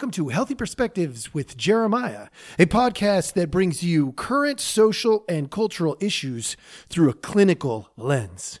[0.00, 5.94] welcome to Healthy Perspectives with Jeremiah, a podcast that brings you current social and cultural
[6.00, 6.56] issues
[6.88, 8.60] through a clinical lens.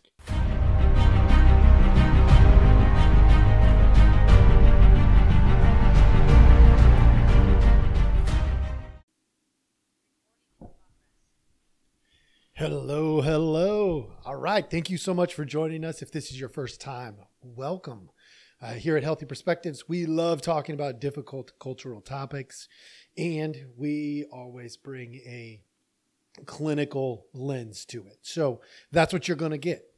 [12.52, 14.12] Hello, hello.
[14.26, 14.70] All right.
[14.70, 16.02] Thank you so much for joining us.
[16.02, 18.10] If this is your first time, welcome.
[18.62, 22.68] Uh, here at Healthy Perspectives, we love talking about difficult cultural topics,
[23.16, 25.62] and we always bring a
[26.44, 28.18] clinical lens to it.
[28.20, 28.60] So
[28.92, 29.89] that's what you're going to get.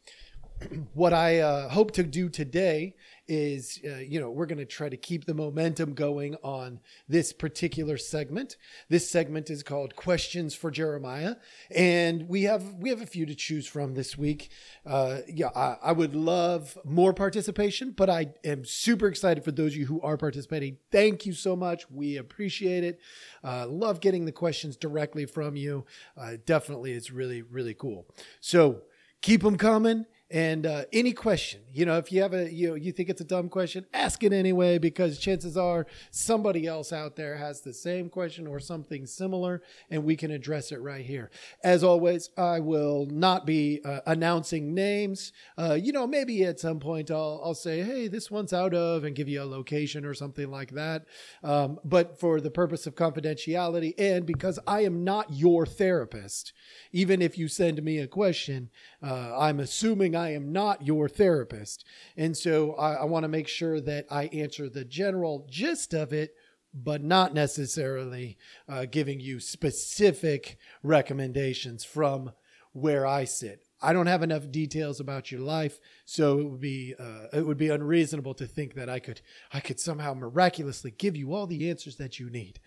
[0.95, 2.95] what I uh, hope to do today
[3.29, 7.33] is, uh, you know, we're going to try to keep the momentum going on this
[7.33, 8.57] particular segment.
[8.89, 11.37] This segment is called Questions for Jeremiah,
[11.75, 14.51] and we have we have a few to choose from this week.
[14.84, 19.73] Uh, yeah, I, I would love more participation, but I am super excited for those
[19.73, 20.79] of you who are participating.
[20.91, 21.91] Thank you so much.
[21.91, 23.01] We appreciate it.
[23.45, 25.86] Uh, love getting the questions directly from you.
[26.17, 28.06] Uh, definitely, it's really really cool.
[28.41, 28.83] So
[29.20, 32.75] keep them coming and uh, any question, you know, if you have a, you know,
[32.75, 37.16] you think it's a dumb question, ask it anyway, because chances are somebody else out
[37.16, 41.30] there has the same question or something similar, and we can address it right here.
[41.62, 45.33] As always, I will not be uh, announcing names.
[45.58, 49.05] Uh, you know, maybe at some point I'll, I'll say, hey, this one's out of,
[49.05, 51.05] and give you a location or something like that.
[51.44, 56.55] Um, but for the purpose of confidentiality, and because I am not your therapist,
[56.91, 58.70] even if you send me a question,
[59.02, 61.84] uh, I'm assuming I am not your therapist.
[62.17, 66.12] And so I, I want to make sure that I answer the general gist of
[66.12, 66.34] it,
[66.75, 72.33] but not necessarily uh, giving you specific recommendations from
[72.73, 73.67] where I sit.
[73.83, 77.59] I don't have enough details about your life, so it would be uh, it would
[77.59, 79.20] be unreasonable to think that I could
[79.53, 82.61] I could somehow miraculously give you all the answers that you need.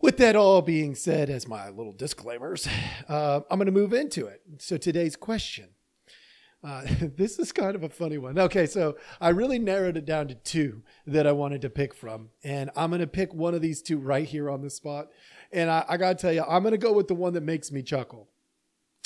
[0.00, 2.68] With that all being said, as my little disclaimers,
[3.08, 4.42] uh, I'm going to move into it.
[4.58, 5.70] So today's question
[6.64, 6.82] uh,
[7.16, 8.38] this is kind of a funny one.
[8.38, 12.30] Okay, so I really narrowed it down to two that I wanted to pick from,
[12.44, 15.08] and I'm going to pick one of these two right here on the spot.
[15.52, 17.42] And I, I got to tell you, I'm going to go with the one that
[17.42, 18.28] makes me chuckle.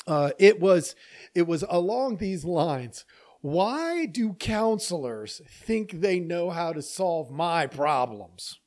[0.05, 0.95] Uh, it was
[1.35, 3.03] it was along these lines.
[3.41, 8.59] Why do counselors think they know how to solve my problems?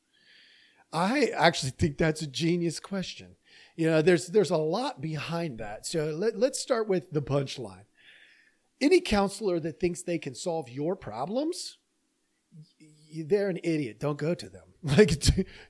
[0.92, 3.36] I actually think that's a genius question.
[3.74, 5.86] You know, there's there's a lot behind that.
[5.86, 7.84] So let, let's start with the punchline
[8.80, 11.78] any counselor that thinks they can solve your problems,
[13.24, 13.98] they're an idiot.
[14.00, 14.62] Don't go to them.
[14.82, 15.12] Like,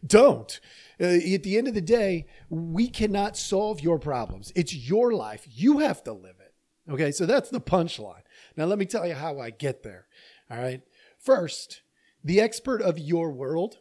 [0.06, 0.60] don't.
[1.00, 4.52] Uh, at the end of the day, we cannot solve your problems.
[4.54, 5.48] It's your life.
[5.50, 6.54] You have to live it.
[6.88, 8.22] Okay, so that's the punchline.
[8.56, 10.06] Now, let me tell you how I get there.
[10.48, 10.82] All right.
[11.18, 11.82] First,
[12.22, 13.78] the expert of your world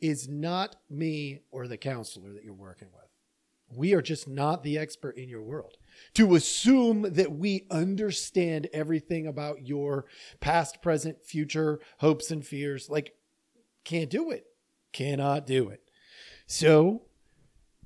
[0.00, 3.76] is not me or the counselor that you're working with.
[3.76, 5.76] We are just not the expert in your world
[6.14, 10.06] to assume that we understand everything about your
[10.40, 12.88] past, present, future hopes and fears.
[12.88, 13.14] Like,
[13.84, 14.46] can't do it.
[14.92, 15.82] Cannot do it.
[16.46, 17.02] So,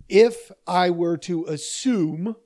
[0.09, 2.37] if I were to assume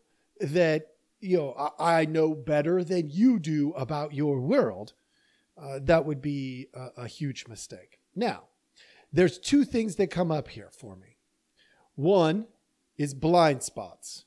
[0.41, 0.89] that,
[1.21, 4.95] you know, I, know better than you do about your world,
[5.57, 8.01] uh, that would be a, a huge mistake.
[8.17, 8.45] Now,
[9.13, 11.19] there's two things that come up here for me.
[11.95, 12.47] One
[12.97, 14.25] is blind spots.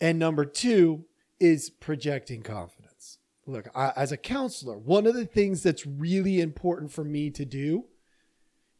[0.00, 1.04] And number two
[1.40, 3.18] is projecting confidence.
[3.46, 7.44] Look, I, as a counselor, one of the things that's really important for me to
[7.44, 7.84] do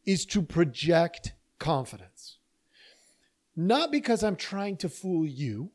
[0.05, 2.37] is to project confidence.
[3.55, 5.71] Not because I'm trying to fool you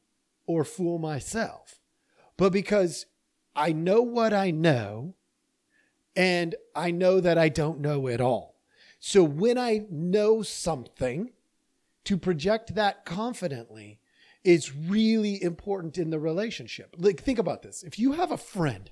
[0.46, 1.80] or fool myself,
[2.36, 3.06] but because
[3.56, 5.14] I know what I know
[6.14, 8.56] and I know that I don't know it all.
[9.00, 11.30] So when I know something,
[12.04, 13.98] to project that confidently
[14.44, 16.94] is really important in the relationship.
[16.98, 17.82] Like, think about this.
[17.82, 18.90] If you have a friend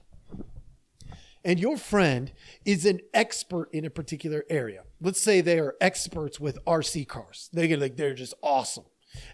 [1.45, 2.33] and your friend
[2.65, 7.51] is an expert in a particular area, let's say they are experts with RC cars,
[7.53, 8.85] they get like, they're just awesome.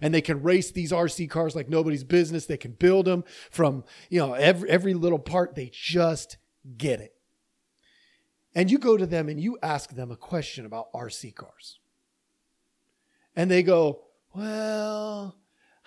[0.00, 2.46] And they can race these RC cars like nobody's business.
[2.46, 5.54] They can build them from, you know, every, every little part.
[5.54, 6.38] They just
[6.78, 7.14] get it.
[8.54, 11.78] And you go to them and you ask them a question about RC cars.
[13.36, 14.04] And they go,
[14.34, 15.36] well,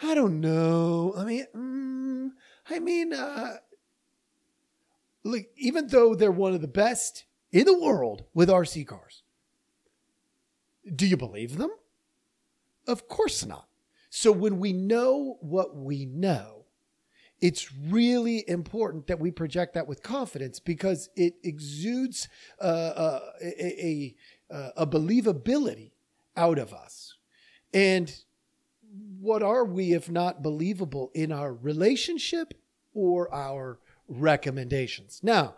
[0.01, 1.13] I don't know.
[1.17, 2.29] I mean, mm,
[2.69, 3.57] I mean, uh,
[5.23, 9.23] like even though they're one of the best in the world with RC cars,
[10.95, 11.71] do you believe them?
[12.87, 13.67] Of course not.
[14.09, 16.65] So when we know what we know,
[17.41, 22.27] it's really important that we project that with confidence because it exudes
[22.59, 24.15] uh, uh, a,
[24.51, 25.91] a, a believability
[26.35, 27.15] out of us.
[27.73, 28.13] And
[29.19, 32.53] what are we if not believable in our relationship
[32.93, 35.19] or our recommendations?
[35.23, 35.55] Now,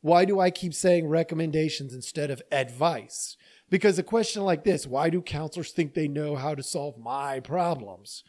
[0.00, 3.36] why do I keep saying recommendations instead of advice?
[3.70, 7.40] Because a question like this why do counselors think they know how to solve my
[7.40, 8.24] problems?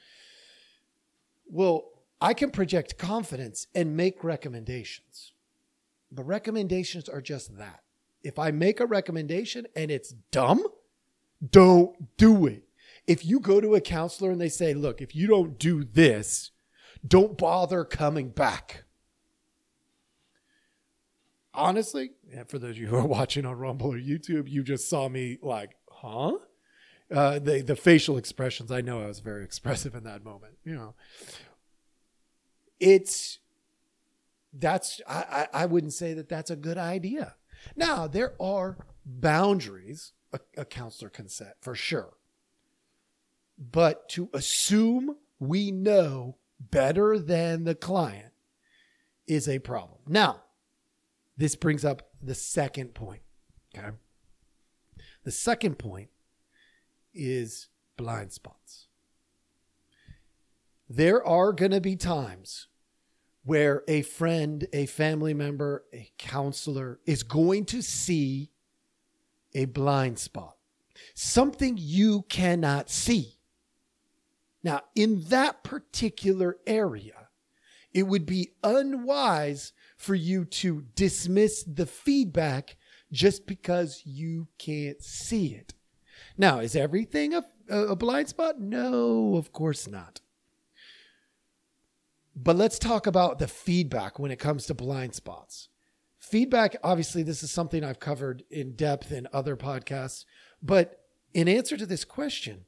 [1.48, 1.90] Well,
[2.22, 5.34] I can project confidence and make recommendations.
[6.12, 7.82] But recommendations are just that.
[8.24, 10.66] If I make a recommendation and it's dumb,
[11.52, 12.64] don't do it.
[13.08, 16.52] If you go to a counselor and they say, look, if you don't do this,
[17.06, 18.86] don't bother coming back.
[21.54, 22.12] Honestly,
[22.48, 25.38] for those of you who are watching on Rumble or YouTube, you just saw me
[25.42, 26.34] like, huh?
[27.12, 28.72] Uh, the the facial expressions.
[28.72, 30.58] I know I was very expressive in that moment.
[30.64, 30.96] You know,
[32.80, 33.40] it's
[34.54, 37.36] that's I, I wouldn't say that that's a good idea.
[37.76, 42.14] Now there are boundaries a, a counselor can set for sure,
[43.58, 48.32] but to assume we know better than the client
[49.28, 50.00] is a problem.
[50.08, 50.44] Now,
[51.38, 53.22] this brings up the second point.
[53.76, 53.90] Okay.
[55.24, 56.10] The second point
[57.14, 58.88] is blind spots.
[60.90, 62.68] There are going to be times
[63.44, 68.52] where a friend, a family member, a counselor is going to see
[69.54, 70.58] a blind spot,
[71.14, 73.38] something you cannot see.
[74.64, 77.28] Now, in that particular area,
[77.94, 82.78] it would be unwise for you to dismiss the feedback
[83.12, 85.74] just because you can't see it.
[86.38, 88.60] Now, is everything a, a blind spot?
[88.60, 90.22] No, of course not.
[92.36, 95.70] But let's talk about the feedback when it comes to blind spots.
[96.18, 100.26] Feedback, obviously, this is something I've covered in depth in other podcasts.
[100.62, 101.02] But
[101.34, 102.66] in answer to this question,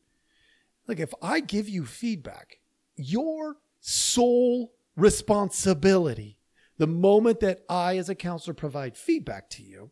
[0.88, 2.60] like if I give you feedback,
[2.96, 6.38] your sole responsibility,
[6.78, 9.92] the moment that I, as a counselor, provide feedback to you,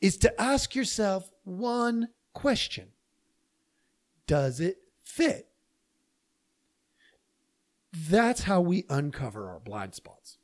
[0.00, 2.88] is to ask yourself one question
[4.26, 5.48] Does it fit?
[7.92, 10.38] That's how we uncover our blind spots.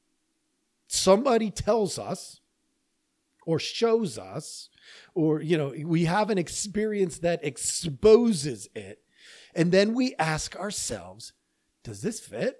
[0.86, 2.40] Somebody tells us
[3.46, 4.70] or shows us,
[5.14, 9.03] or, you know, we have an experience that exposes it.
[9.54, 11.32] And then we ask ourselves,
[11.82, 12.58] does this fit?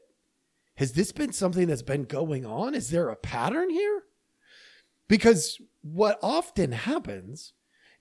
[0.76, 2.74] Has this been something that's been going on?
[2.74, 4.02] Is there a pattern here?
[5.08, 7.52] Because what often happens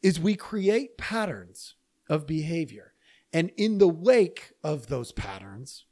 [0.01, 1.75] is we create patterns
[2.09, 2.93] of behavior.
[3.31, 5.85] And in the wake of those patterns,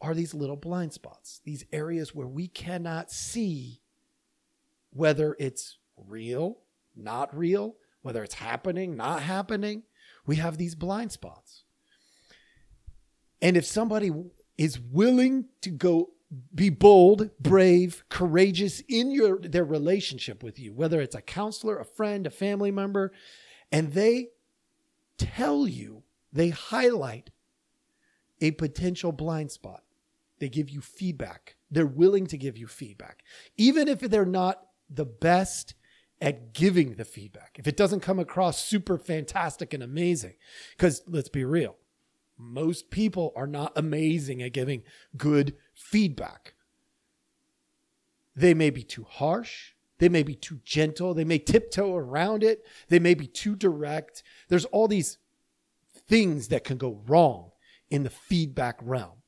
[0.00, 3.80] are these little blind spots, these areas where we cannot see
[4.90, 6.58] whether it's real,
[6.94, 9.82] not real, whether it's happening, not happening.
[10.26, 11.64] We have these blind spots.
[13.40, 14.10] And if somebody
[14.56, 16.10] is willing to go
[16.54, 21.84] be bold, brave, courageous in your their relationship with you, whether it's a counselor, a
[21.84, 23.12] friend, a family member,
[23.70, 24.28] and they
[25.18, 26.02] tell you,
[26.32, 27.30] they highlight
[28.40, 29.82] a potential blind spot.
[30.38, 31.56] They give you feedback.
[31.70, 33.22] They're willing to give you feedback,
[33.56, 35.74] even if they're not the best
[36.20, 37.56] at giving the feedback.
[37.58, 40.34] If it doesn't come across super fantastic and amazing,
[40.76, 41.76] because let's be real,
[42.38, 44.82] most people are not amazing at giving
[45.16, 46.54] good feedback.
[48.34, 49.72] They may be too harsh.
[49.98, 51.14] They may be too gentle.
[51.14, 52.64] They may tiptoe around it.
[52.88, 54.22] They may be too direct.
[54.48, 55.18] There's all these
[56.06, 57.52] things that can go wrong
[57.90, 59.22] in the feedback realm.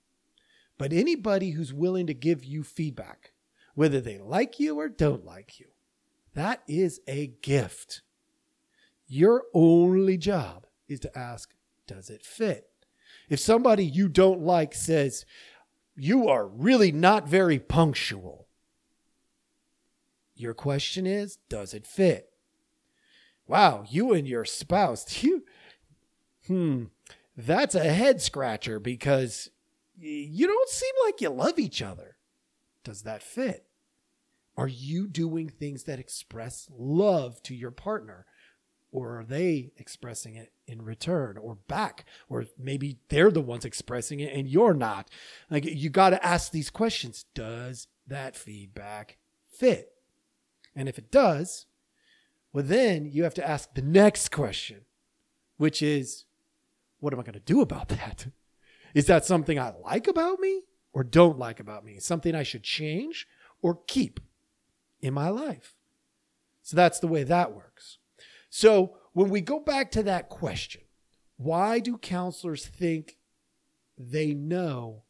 [0.76, 3.32] But anybody who's willing to give you feedback,
[3.74, 5.66] whether they like you or don't like you,
[6.34, 8.02] that is a gift.
[9.06, 11.54] Your only job is to ask,
[11.86, 12.67] does it fit?
[13.28, 15.24] If somebody you don't like says,
[15.96, 18.46] you are really not very punctual,
[20.34, 22.30] your question is, does it fit?
[23.46, 25.44] Wow, you and your spouse, you,
[26.46, 26.84] hmm,
[27.36, 29.50] that's a head scratcher because
[29.98, 32.16] you don't seem like you love each other.
[32.84, 33.66] Does that fit?
[34.56, 38.26] Are you doing things that express love to your partner?
[38.90, 42.06] Or are they expressing it in return or back?
[42.28, 45.10] Or maybe they're the ones expressing it and you're not.
[45.50, 49.18] Like you got to ask these questions Does that feedback
[49.50, 49.92] fit?
[50.74, 51.66] And if it does,
[52.52, 54.82] well, then you have to ask the next question,
[55.58, 56.24] which is,
[57.00, 58.28] What am I going to do about that?
[58.94, 60.62] Is that something I like about me
[60.94, 61.98] or don't like about me?
[61.98, 63.26] Something I should change
[63.60, 64.18] or keep
[65.02, 65.74] in my life?
[66.62, 67.98] So that's the way that works.
[68.50, 70.82] So when we go back to that question,
[71.36, 73.18] why do counselors think
[73.96, 75.04] they know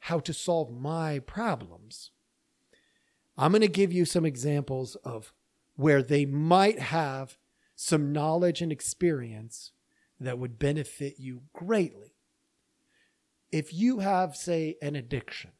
[0.00, 2.10] how to solve my problems?
[3.36, 5.32] I'm going to give you some examples of
[5.76, 7.38] where they might have
[7.76, 9.70] some knowledge and experience
[10.18, 12.14] that would benefit you greatly.
[13.52, 15.52] If you have, say, an addiction,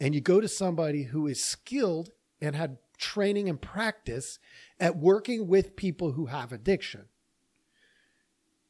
[0.00, 4.38] and you go to somebody who is skilled and had training and practice
[4.78, 7.06] at working with people who have addiction,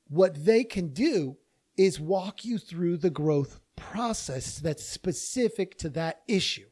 [0.09, 1.37] what they can do
[1.77, 6.69] is walk you through the growth process that's specific to that issue.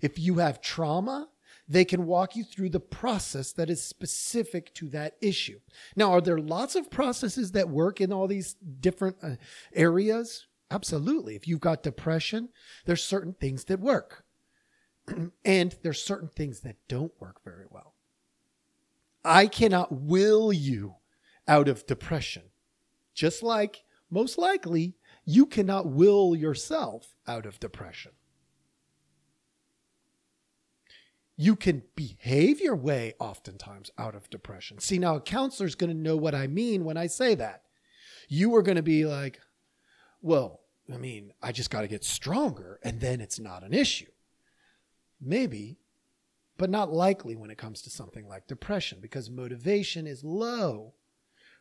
[0.00, 1.28] If you have trauma,
[1.66, 5.60] they can walk you through the process that is specific to that issue.
[5.96, 9.36] Now, are there lots of processes that work in all these different uh,
[9.72, 10.46] areas?
[10.70, 11.36] Absolutely.
[11.36, 12.50] If you've got depression,
[12.84, 14.23] there's certain things that work.
[15.44, 17.94] and there's certain things that don't work very well.
[19.24, 20.96] I cannot will you
[21.48, 22.44] out of depression.
[23.14, 24.94] Just like most likely
[25.24, 28.12] you cannot will yourself out of depression.
[31.36, 34.78] You can behave your way oftentimes out of depression.
[34.78, 37.62] See, now a counselor is going to know what I mean when I say that.
[38.28, 39.40] You are going to be like,
[40.22, 40.60] well,
[40.92, 44.10] I mean, I just got to get stronger and then it's not an issue.
[45.20, 45.78] Maybe,
[46.56, 50.94] but not likely when it comes to something like depression because motivation is low,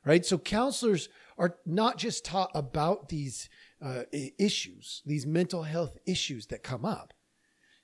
[0.05, 0.25] right?
[0.25, 3.49] So counselors are not just taught about these
[3.81, 7.13] uh, issues, these mental health issues that come up.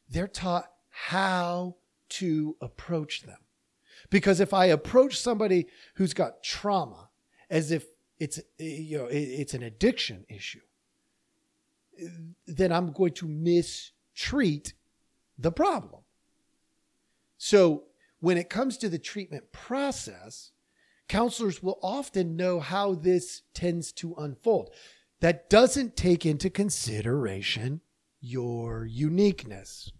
[0.10, 1.76] They're taught how
[2.10, 3.38] to approach them.
[4.10, 7.10] Because if I approach somebody who's got trauma
[7.50, 7.86] as if
[8.20, 10.62] it's you know it's an addiction issue,
[12.48, 14.74] then I'm going to mistreat
[15.40, 16.02] the problem.
[17.38, 17.84] So
[18.20, 20.52] when it comes to the treatment process,
[21.08, 24.72] counselors will often know how this tends to unfold.
[25.22, 27.82] That doesn't take into consideration
[28.20, 29.92] your uniqueness.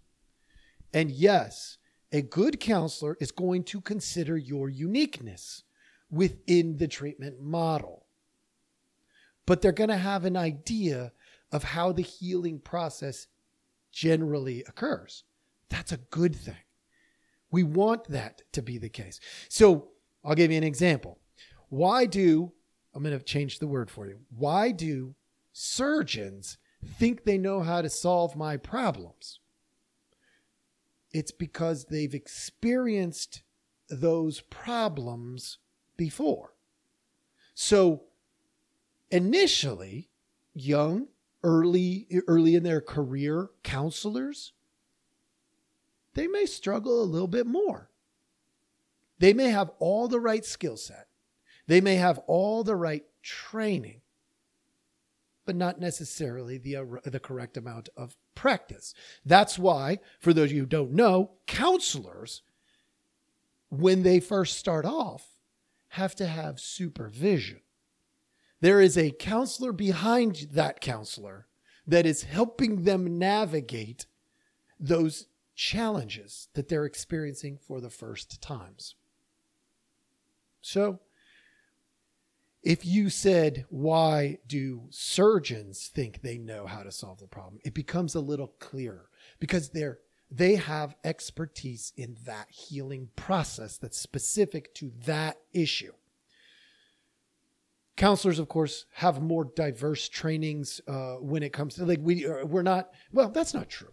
[0.92, 1.78] And yes,
[2.12, 5.62] a good counselor is going to consider your uniqueness
[6.10, 8.06] within the treatment model.
[9.46, 11.12] But they're going to have an idea
[11.52, 13.26] of how the healing process
[13.92, 15.24] generally occurs.
[15.70, 16.56] That's a good thing.
[17.50, 19.18] We want that to be the case.
[19.48, 19.88] So
[20.24, 21.18] I'll give you an example.
[21.68, 22.52] Why do,
[22.94, 24.18] I'm going to change the word for you.
[24.36, 25.14] Why do
[25.52, 26.58] surgeons
[26.98, 29.40] think they know how to solve my problems?
[31.12, 33.42] It's because they've experienced
[33.88, 35.58] those problems
[35.96, 36.54] before.
[37.54, 38.02] So
[39.10, 40.10] initially,
[40.54, 41.08] young,
[41.42, 44.52] early early in their career counselors
[46.14, 47.90] they may struggle a little bit more.
[49.18, 51.08] They may have all the right skill set.
[51.66, 54.00] They may have all the right training,
[55.44, 58.94] but not necessarily the, uh, the correct amount of practice.
[59.24, 62.42] That's why, for those of you who don't know, counselors,
[63.68, 65.28] when they first start off,
[65.90, 67.60] have to have supervision.
[68.60, 71.46] There is a counselor behind that counselor
[71.86, 74.06] that is helping them navigate
[74.78, 75.26] those
[75.60, 78.94] challenges that they're experiencing for the first times.
[80.62, 81.00] So,
[82.62, 87.60] if you said, why do surgeons think they know how to solve the problem?
[87.62, 89.98] It becomes a little clearer because they're,
[90.30, 95.92] they have expertise in that healing process that's specific to that issue.
[97.98, 102.46] Counselors, of course, have more diverse trainings uh, when it comes to like we uh,
[102.46, 103.28] we're not well.
[103.28, 103.92] That's not true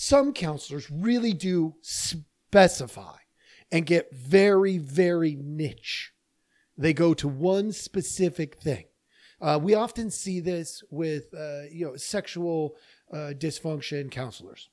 [0.00, 3.18] some counselors really do specify
[3.70, 6.14] and get very, very niche.
[6.74, 8.86] They go to one specific thing.
[9.42, 12.76] Uh, we often see this with, uh, you know, sexual
[13.12, 14.70] uh, dysfunction counselors.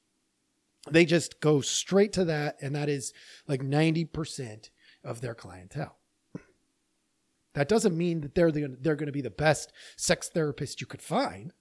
[0.90, 3.12] They just go straight to that, and that is
[3.50, 4.70] like 90%
[5.04, 5.98] of their clientele.
[7.54, 10.88] That doesn't mean that they're the, they're going to be the best sex therapist you
[10.88, 11.52] could find.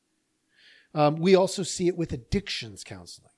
[0.94, 3.32] Um, we also see it with addictions counseling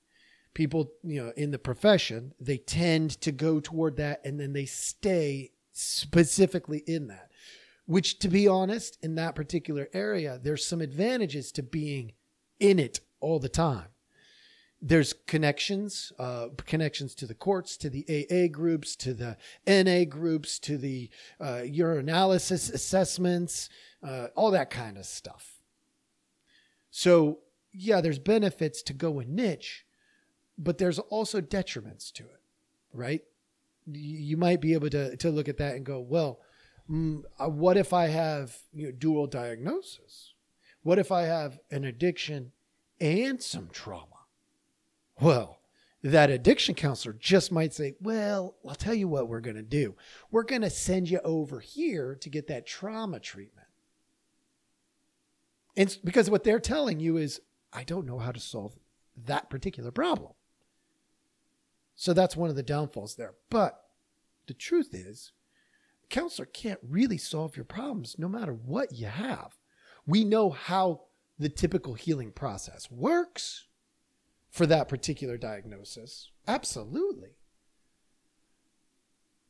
[0.53, 4.65] people you know in the profession they tend to go toward that and then they
[4.65, 7.29] stay specifically in that
[7.85, 12.13] which to be honest in that particular area there's some advantages to being
[12.59, 13.87] in it all the time.
[14.81, 19.37] There's connections uh, connections to the courts to the aa groups to the
[19.67, 23.69] na groups to the uh, urinalysis assessments
[24.01, 25.59] uh, all that kind of stuff.
[26.91, 27.39] So
[27.73, 29.85] yeah there's benefits to go in niche
[30.59, 32.41] but there's also detriments to it,
[32.93, 33.21] right?
[33.91, 36.41] You might be able to to look at that and go, well,
[36.89, 40.33] mm, uh, what if I have you know, dual diagnosis?
[40.83, 42.51] What if I have an addiction
[42.99, 44.05] and some trauma?
[45.19, 45.59] Well,
[46.03, 49.95] that addiction counselor just might say, Well, I'll tell you what we're going to do.
[50.31, 53.67] We're going to send you over here to get that trauma treatment.
[55.75, 58.77] And because what they're telling you is, I don't know how to solve
[59.25, 60.31] that particular problem.
[61.99, 63.33] So that's one of the downfalls there.
[63.49, 63.77] But
[64.47, 65.33] the truth is,
[66.01, 69.57] a counselor can't really solve your problems no matter what you have.
[70.07, 71.01] We know how
[71.37, 73.67] the typical healing process works
[74.49, 76.31] for that particular diagnosis.
[76.47, 77.31] Absolutely.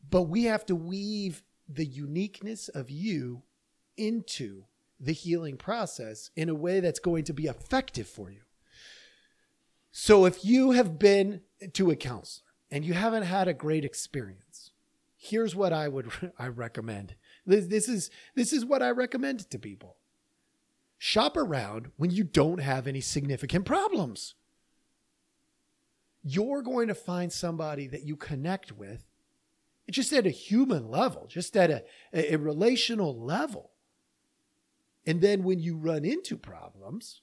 [0.09, 3.43] But we have to weave the uniqueness of you
[3.95, 4.63] into
[4.99, 8.41] the healing process in a way that's going to be effective for you.
[9.91, 11.41] So if you have been
[11.73, 14.71] to a counselor and you haven't had a great experience,
[15.17, 17.15] here's what I would I recommend.
[17.45, 19.97] This, this is this is what I recommend to people.
[20.97, 24.35] Shop around when you don't have any significant problems.
[26.21, 29.05] You're going to find somebody that you connect with
[29.89, 33.71] just at a human level, just at a, a relational level.
[35.05, 37.21] And then when you run into problems,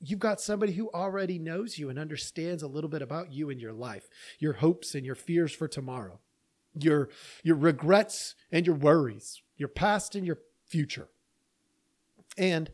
[0.00, 3.60] you've got somebody who already knows you and understands a little bit about you and
[3.60, 6.20] your life, your hopes and your fears for tomorrow,
[6.74, 7.08] your
[7.42, 11.08] your regrets and your worries, your past and your future.
[12.36, 12.70] And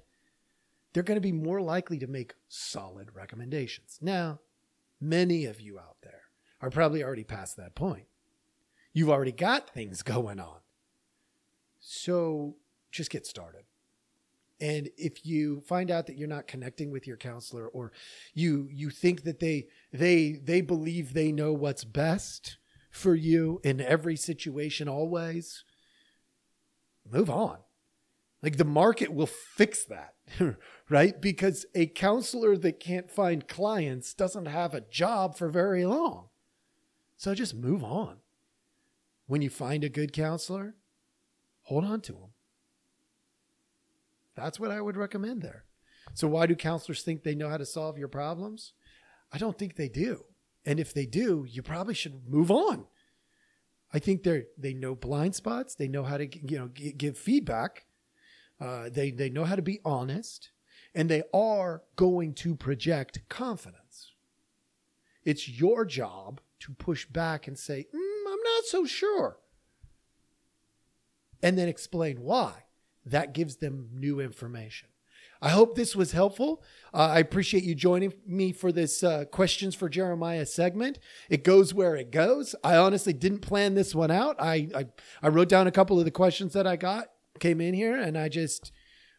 [0.93, 3.99] they're going to be more likely to make solid recommendations.
[4.01, 4.41] Now,
[5.01, 6.23] many of you out there
[6.61, 8.07] are probably already past that point.
[8.93, 10.59] You've already got things going on.
[11.81, 12.57] So
[12.91, 13.65] just get started.
[14.61, 17.93] And if you find out that you're not connecting with your counselor or
[18.35, 22.59] you you think that they they they believe they know what's best
[22.91, 25.65] for you in every situation always,
[27.11, 27.59] move on.
[28.43, 30.15] Like the market will fix that,
[30.91, 31.21] right?
[31.21, 36.29] Because a counselor that can't find clients doesn't have a job for very long.
[37.17, 38.19] So just move on.
[39.27, 40.77] When you find a good counselor,
[41.63, 42.34] hold on to them.
[44.35, 45.65] That's what I would recommend there.
[46.13, 48.73] So, why do counselors think they know how to solve your problems?
[49.33, 50.25] I don't think they do.
[50.67, 52.87] And if they do, you probably should move on.
[53.93, 55.75] I think they they know blind spots.
[55.75, 57.87] They know how to you know give feedback.
[58.61, 60.51] Uh, they they know how to be honest,
[60.95, 64.13] and they are going to project confidence.
[65.25, 69.39] It's your job to push back and say, mm, "I'm not so sure,"
[71.43, 72.64] and then explain why
[73.07, 74.89] that gives them new information.
[75.43, 76.63] I hope this was helpful.
[76.95, 80.99] Uh, I appreciate you joining me for this uh, questions for Jeremiah segment.
[81.29, 82.55] It goes where it goes.
[82.65, 84.37] I honestly didn't plan this one out.
[84.41, 84.87] I, I,
[85.23, 87.09] I wrote down a couple of the questions that I got,
[87.41, 88.73] came in here, and I just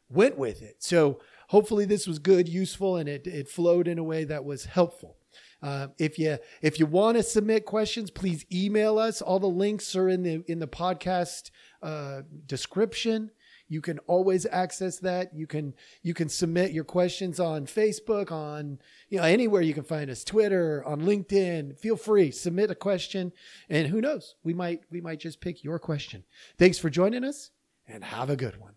[0.10, 0.78] went with it.
[0.80, 1.20] So
[1.50, 5.18] hopefully this was good, useful, and it, it flowed in a way that was helpful.
[5.62, 9.22] Uh, if you if you want to submit questions, please email us.
[9.22, 11.50] All the links are in the in the podcast
[11.82, 13.32] uh, description.
[13.68, 15.34] You can always access that.
[15.34, 15.74] You can
[16.04, 20.24] you can submit your questions on Facebook, on you know anywhere you can find us,
[20.24, 21.80] Twitter, on LinkedIn.
[21.80, 23.32] Feel free, submit a question,
[23.70, 26.24] and who knows, we might we might just pick your question.
[26.58, 27.50] Thanks for joining us,
[27.88, 28.74] and have a good one.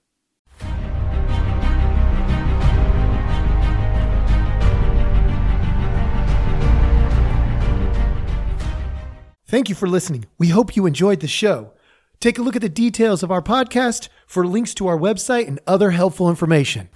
[9.48, 10.27] Thank you for listening.
[10.37, 11.72] We hope you enjoyed the show.
[12.21, 15.61] Take a look at the details of our podcast for links to our website and
[15.69, 16.89] other helpful information.